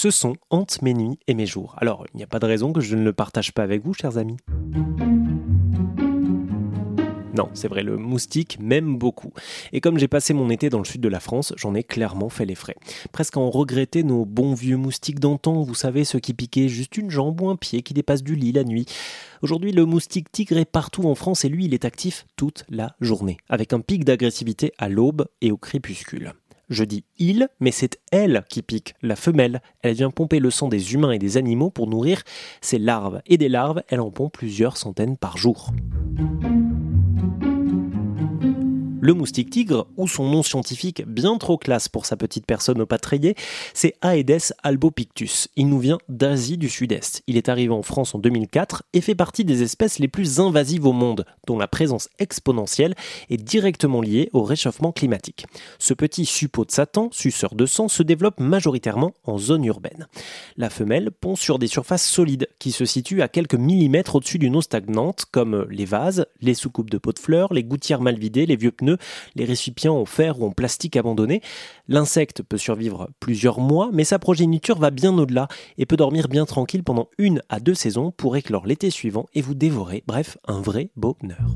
[0.00, 1.74] Ce son hante mes nuits et mes jours.
[1.76, 3.94] Alors, il n'y a pas de raison que je ne le partage pas avec vous,
[3.94, 4.36] chers amis.
[7.34, 9.32] Non, c'est vrai, le moustique m'aime beaucoup.
[9.72, 12.28] Et comme j'ai passé mon été dans le sud de la France, j'en ai clairement
[12.28, 12.76] fait les frais.
[13.10, 17.10] Presque en regretter nos bons vieux moustiques d'antan, vous savez, ceux qui piquaient juste une
[17.10, 18.86] jambe ou un pied qui dépasse du lit la nuit.
[19.42, 22.94] Aujourd'hui, le moustique tigre est partout en France et lui, il est actif toute la
[23.00, 26.34] journée, avec un pic d'agressivité à l'aube et au crépuscule.
[26.68, 29.62] Je dis il, mais c'est elle qui pique, la femelle.
[29.82, 32.22] Elle vient pomper le sang des humains et des animaux pour nourrir
[32.60, 33.20] ses larves.
[33.26, 35.72] Et des larves, elle en pompe plusieurs centaines par jour.
[39.00, 42.86] Le moustique tigre, ou son nom scientifique bien trop classe pour sa petite personne au
[42.86, 43.36] patreillé,
[43.72, 45.48] c'est Aedes albopictus.
[45.54, 47.22] Il nous vient d'Asie du Sud-Est.
[47.28, 50.84] Il est arrivé en France en 2004 et fait partie des espèces les plus invasives
[50.84, 52.96] au monde, dont la présence exponentielle
[53.30, 55.46] est directement liée au réchauffement climatique.
[55.78, 60.08] Ce petit suppôt de Satan, suceur de sang, se développe majoritairement en zone urbaine.
[60.56, 64.56] La femelle pond sur des surfaces solides qui se situent à quelques millimètres au-dessus d'une
[64.56, 68.46] eau stagnante, comme les vases, les soucoupes de pots de fleurs, les gouttières mal vidées,
[68.46, 68.87] les vieux pneus
[69.34, 71.42] les récipients en fer ou en plastique abandonnés.
[71.88, 76.46] L'insecte peut survivre plusieurs mois, mais sa progéniture va bien au-delà et peut dormir bien
[76.46, 80.02] tranquille pendant une à deux saisons pour éclore l'été suivant et vous dévorer.
[80.06, 81.54] Bref, un vrai bonheur.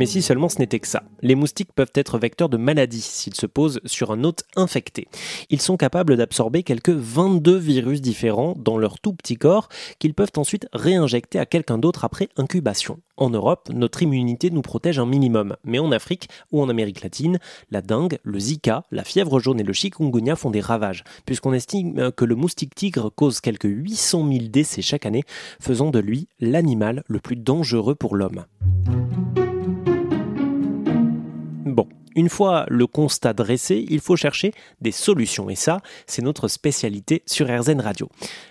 [0.00, 1.02] Mais si seulement ce n'était que ça.
[1.20, 5.08] Les moustiques peuvent être vecteurs de maladies s'ils se posent sur un hôte infecté.
[5.50, 10.32] Ils sont capables d'absorber quelques 22 virus différents dans leur tout petit corps qu'ils peuvent
[10.38, 12.98] ensuite réinjecter à quelqu'un d'autre après incubation.
[13.18, 17.38] En Europe, notre immunité nous protège un minimum, mais en Afrique ou en Amérique latine,
[17.70, 22.10] la dengue, le Zika, la fièvre jaune et le chikungunya font des ravages, puisqu'on estime
[22.12, 25.24] que le moustique tigre cause quelques 800 000 décès chaque année,
[25.60, 28.46] faisant de lui l'animal le plus dangereux pour l'homme.
[32.16, 35.48] Une fois le constat dressé, il faut chercher des solutions.
[35.48, 38.08] Et ça, c'est notre spécialité sur RZN Radio.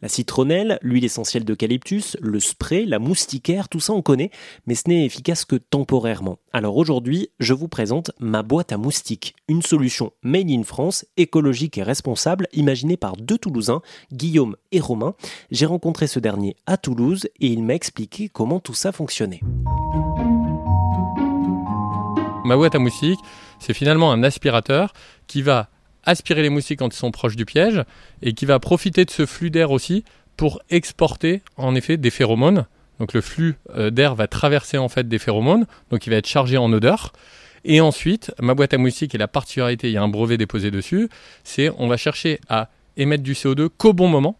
[0.00, 4.30] La citronnelle, l'huile essentielle d'eucalyptus, le spray, la moustiquaire, tout ça on connaît,
[4.66, 6.38] mais ce n'est efficace que temporairement.
[6.52, 9.34] Alors aujourd'hui, je vous présente ma boîte à moustiques.
[9.48, 13.82] Une solution made in France, écologique et responsable, imaginée par deux Toulousains,
[14.12, 15.14] Guillaume et Romain.
[15.50, 19.40] J'ai rencontré ce dernier à Toulouse et il m'a expliqué comment tout ça fonctionnait.
[22.44, 23.20] Ma boîte à moustiques,
[23.62, 24.92] c'est finalement un aspirateur
[25.26, 25.68] qui va
[26.04, 27.82] aspirer les moustiques quand ils sont proches du piège
[28.22, 30.04] et qui va profiter de ce flux d'air aussi
[30.36, 32.66] pour exporter en effet des phéromones.
[32.98, 36.26] Donc le flux euh, d'air va traverser en fait des phéromones, donc il va être
[36.26, 37.12] chargé en odeur.
[37.64, 40.70] Et ensuite, ma boîte à moustiques et la particularité, il y a un brevet déposé
[40.70, 41.08] dessus,
[41.44, 44.36] c'est on va chercher à émettre du CO2 qu'au bon moment.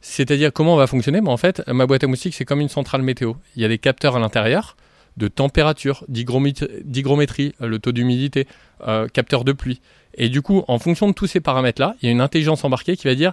[0.00, 1.20] C'est-à-dire comment on va fonctionner?
[1.20, 3.34] Mais En fait, ma boîte à moustiques, c'est comme une centrale météo.
[3.54, 4.76] Il y a des capteurs à l'intérieur
[5.16, 8.46] de température, d'hygrométrie, le taux d'humidité,
[8.86, 9.80] euh, capteur de pluie.
[10.14, 12.96] Et du coup, en fonction de tous ces paramètres-là, il y a une intelligence embarquée
[12.96, 13.32] qui va dire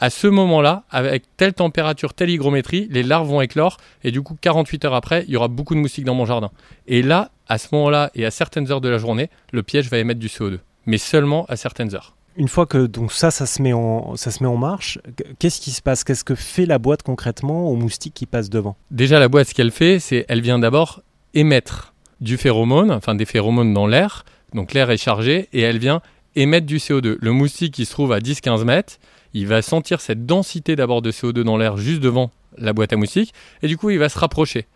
[0.00, 4.36] à ce moment-là, avec telle température, telle hygrométrie, les larves vont éclore et du coup,
[4.40, 6.50] 48 heures après, il y aura beaucoup de moustiques dans mon jardin.
[6.88, 9.98] Et là, à ce moment-là et à certaines heures de la journée, le piège va
[9.98, 12.16] émettre du CO2, mais seulement à certaines heures.
[12.36, 14.98] Une fois que donc ça, ça se met en, ça se met en marche,
[15.38, 16.02] qu'est-ce qui se passe?
[16.04, 18.76] Qu'est-ce que fait la boîte concrètement aux moustiques qui passent devant?
[18.90, 21.02] Déjà, la boîte, ce qu'elle fait, c'est elle vient d'abord
[21.34, 26.00] émettre du phéromone, enfin des phéromones dans l'air, donc l'air est chargé, et elle vient
[26.34, 27.16] émettre du CO2.
[27.20, 28.94] Le moustique qui se trouve à 10-15 mètres,
[29.34, 32.96] il va sentir cette densité d'abord de CO2 dans l'air juste devant la boîte à
[32.96, 34.66] moustiques, et du coup il va se rapprocher.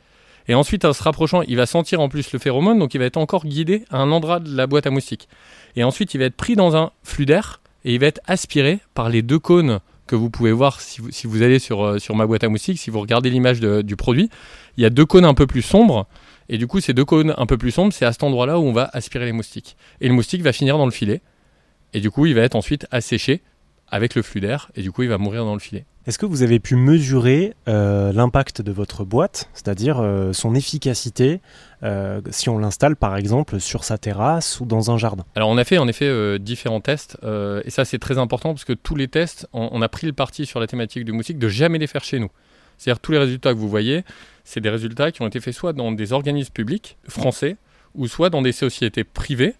[0.48, 3.04] Et ensuite, en se rapprochant, il va sentir en plus le phéromone, donc il va
[3.04, 5.28] être encore guidé à un endroit de la boîte à moustiques.
[5.74, 8.80] Et ensuite, il va être pris dans un flux d'air et il va être aspiré
[8.94, 12.26] par les deux cônes que vous pouvez voir si vous, allez sur, euh, sur ma
[12.26, 14.30] boîte à moustiques, si vous regardez l'image du produit.
[14.76, 16.06] Il y a deux cônes un peu plus sombres.
[16.48, 18.62] Et du coup, ces deux cônes un peu plus sombres, c'est à cet endroit-là où
[18.62, 19.76] on va aspirer les moustiques.
[20.00, 21.22] Et le moustique va finir dans le filet.
[21.92, 23.42] Et du coup, il va être ensuite asséché
[23.88, 24.70] avec le flux d'air.
[24.76, 25.86] Et du coup, il va mourir dans le filet.
[26.06, 31.40] Est-ce que vous avez pu mesurer euh, l'impact de votre boîte, c'est-à-dire euh, son efficacité,
[31.82, 35.24] euh, si on l'installe par exemple sur sa terrasse ou dans un jardin?
[35.34, 37.18] Alors on a fait en effet différents tests,
[37.64, 40.46] et ça c'est très important parce que tous les tests, on, a pris le parti
[40.46, 42.30] sur la thématique du moustique de jamais les faire chez nous.
[42.78, 44.04] C'est-à-dire tous les résultats que vous voyez,
[44.44, 47.56] c'est des résultats qui ont été faits soit dans des organismes publics français,
[47.96, 49.54] ou soit dans des sociétés privées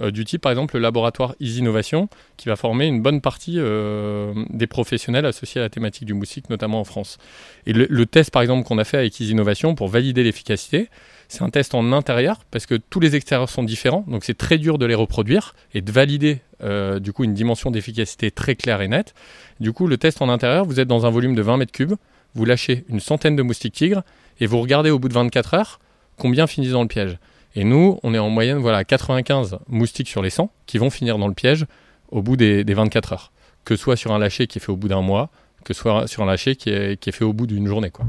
[0.00, 4.32] du type par exemple le laboratoire Easy Innovation qui va former une bonne partie euh,
[4.48, 7.18] des professionnels associés à la thématique du moustique, notamment en France.
[7.66, 10.88] Et le, test par exemple qu'on a fait avec Easy Innovation pour valider l'efficacité,
[11.28, 14.58] c'est un test en intérieur parce que tous les extérieurs sont différents, donc c'est très
[14.58, 18.80] dur de les reproduire et de valider euh, du coup une dimension d'efficacité très claire
[18.80, 19.14] et nette.
[19.60, 21.94] Du coup, le test en intérieur, vous êtes dans un volume de 20 mètres cubes,
[22.34, 24.02] vous lâchez une centaine de moustiques tigres
[24.40, 25.80] et vous regardez au bout de 24 heures
[26.16, 27.18] combien finissent dans le piège.
[27.54, 31.18] Et nous, on est en moyenne voilà, 95 moustiques sur les 100 qui vont finir
[31.18, 31.66] dans le piège
[32.10, 33.32] au bout des, 24 heures.
[33.64, 35.30] Que ce soit sur un lâcher qui est fait au bout d'un mois,
[35.64, 37.90] que ce soit sur un lâcher qui est, fait au bout d'une journée.
[37.90, 38.06] Quoi.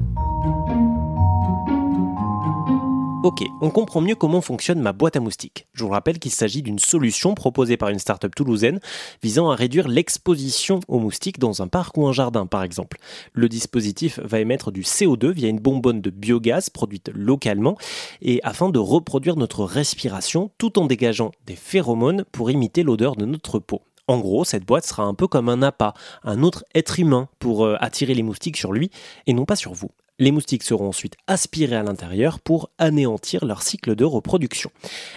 [3.23, 5.67] Ok, on comprend mieux comment fonctionne ma boîte à moustiques.
[5.73, 8.79] Je vous rappelle qu'il s'agit d'une solution proposée par une start-up toulousaine
[9.21, 12.97] visant à réduire l'exposition aux moustiques dans un parc ou un jardin par exemple.
[13.33, 17.77] Le dispositif va émettre du CO2 via une bonbonne de biogaz produite localement
[18.23, 23.25] et afin de reproduire notre respiration tout en dégageant des phéromones pour imiter l'odeur de
[23.25, 23.83] notre peau.
[24.07, 27.65] En gros, cette boîte sera un peu comme un appât, un autre être humain pour
[27.65, 28.89] euh, attirer les moustiques sur lui
[29.27, 29.91] et non pas sur vous.
[30.21, 34.69] Les moustiques seront ensuite aspirés à l'intérieur pour anéantir leur cycle de reproduction.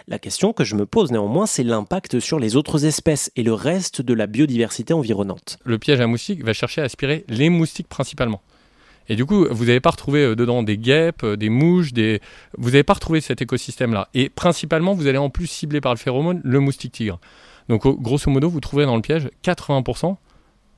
[0.09, 3.53] La question que je me pose néanmoins, c'est l'impact sur les autres espèces et le
[3.53, 5.59] reste de la biodiversité environnante.
[5.63, 8.41] Le piège à moustiques va chercher à aspirer les moustiques principalement.
[9.11, 12.23] Et du coup, vous n'avez pas retrouvé euh, dedans des guêpes, euh, des mouches, des...
[12.57, 14.09] vous n'avez pas retrouvé cet écosystème-là.
[14.15, 17.21] Et principalement, vous allez en plus cibler par le phéromone le moustique tigre.
[17.69, 20.17] Donc, grosso modo, vous trouverez dans le piège 80%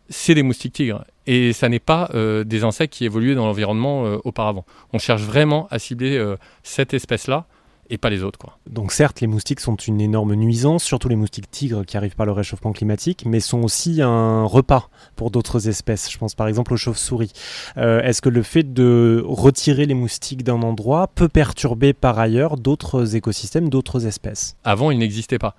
[0.08, 1.04] c'est des moustiques tigres.
[1.26, 4.64] Et ça n'est pas euh, des insectes qui évoluaient dans l'environnement euh, auparavant.
[4.92, 7.46] On cherche vraiment à cibler euh, cette espèce-là
[7.88, 8.38] et pas les autres.
[8.38, 8.58] Quoi.
[8.68, 12.26] Donc certes, les moustiques sont une énorme nuisance, surtout les moustiques tigres qui arrivent par
[12.26, 16.10] le réchauffement climatique, mais sont aussi un repas pour d'autres espèces.
[16.10, 17.30] Je pense par exemple aux chauves-souris.
[17.76, 23.14] Est-ce que le fait de retirer les moustiques d'un endroit peut perturber par ailleurs d'autres
[23.14, 24.56] écosystèmes, d'autres espèces?
[24.64, 25.54] Avant, ils n'existaient pas.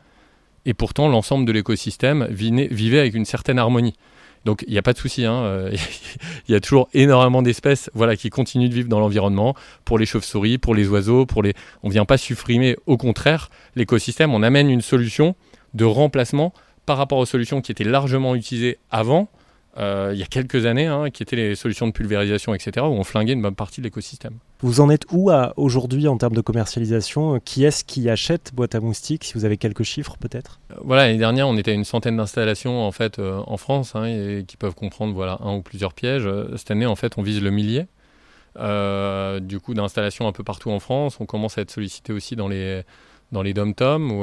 [0.65, 3.95] Et pourtant, l'ensemble de l'écosystème vivait avec une certaine harmonie.
[4.47, 5.75] Donc il n'y a pas de souci, hein, euh,
[6.47, 10.05] il y a toujours énormément d'espèces voilà, qui continuent de vivre dans l'environnement, pour les
[10.05, 11.53] chauves-souris, pour les oiseaux, pour les...
[11.83, 15.35] on ne vient pas supprimer, au contraire, l'écosystème, on amène une solution
[15.73, 16.53] de remplacement
[16.85, 19.27] par rapport aux solutions qui étaient largement utilisées avant,
[19.77, 22.89] euh, il y a quelques années, hein, qui étaient les solutions de pulvérisation, etc., où
[22.89, 24.37] on flinguait une bonne partie de l'écosystème.
[24.61, 27.39] Vous en êtes où aujourd'hui en termes de commercialisation?
[27.39, 30.59] Qui est-ce qui achète boîte à moustiques Si vous avez quelques chiffres peut-être?
[30.71, 33.95] Euh, Voilà, l'année dernière, on était à une centaine d'installations en fait euh, en France,
[33.95, 36.27] hein, et, qui peuvent comprendre voilà un ou plusieurs pièges.
[36.55, 37.85] Cette année, en fait, on vise le millier.
[39.41, 41.17] du coup, d'installations un peu partout en France.
[41.19, 42.81] On commence à être sollicité aussi dans les
[43.33, 44.21] dans les dom-toms ou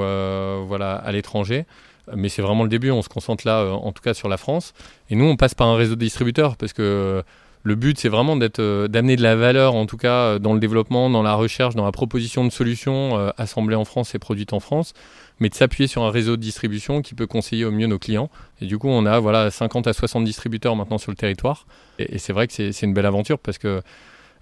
[0.67, 1.67] voilà à l'étranger
[2.15, 2.91] mais c'est vraiment le début.
[2.91, 4.75] On se concentre là, euh, en tout cas sur la France.
[5.11, 7.23] Et nous, on passe par un réseau de distributeurs parce que euh,
[7.63, 10.61] le but, c'est vraiment d'être, euh, d'amener de la valeur, en tout cas dans le
[10.61, 14.61] développement, dans la recherche, dans la proposition de solutions assemblées en France et produites en
[14.61, 14.93] France,
[15.41, 18.29] mais de s'appuyer sur un réseau de distribution qui peut conseiller au mieux nos clients.
[18.61, 21.67] Et du coup, on a voilà 50 à 60 distributeurs maintenant sur le territoire.
[21.99, 23.83] Et, c'est vrai que c'est, une belle aventure parce que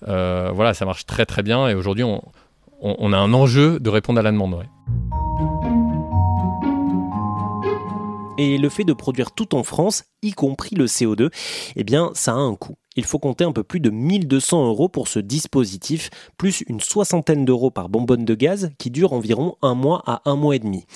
[0.04, 1.68] voilà, ça marche très très bien.
[1.68, 2.22] Et aujourd'hui, on,
[2.82, 4.64] on, a un enjeu de répondre à la demande.
[8.44, 11.30] Et le fait de produire tout en France, y compris le CO2,
[11.76, 12.74] eh bien, ça a un coût.
[12.96, 17.44] Il faut compter un peu plus de 1200 euros pour ce dispositif, plus une soixantaine
[17.44, 20.86] d'euros par bonbonne de gaz qui dure environ un mois à un mois et demi.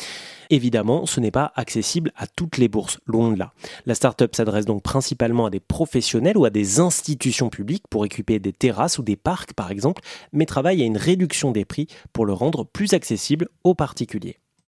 [0.51, 3.53] Évidemment, ce n'est pas accessible à toutes les bourses, loin de là.
[3.87, 8.41] La start-up s'adresse donc principalement à des professionnels ou à des institutions publiques pour équiper
[8.41, 10.03] des terrasses ou des parcs par exemple,
[10.33, 14.41] mais travaille à une réduction des prix pour le rendre plus accessible aux particuliers.